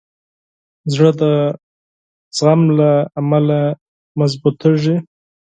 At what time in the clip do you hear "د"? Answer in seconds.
1.21-1.23